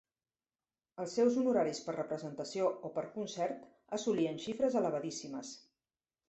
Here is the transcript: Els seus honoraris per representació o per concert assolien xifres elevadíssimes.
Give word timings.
Els 1.01 1.11
seus 1.17 1.35
honoraris 1.41 1.81
per 1.89 1.95
representació 1.97 2.71
o 2.89 2.91
per 2.97 3.03
concert 3.19 3.69
assolien 3.99 4.41
xifres 4.47 4.79
elevadíssimes. 4.83 5.55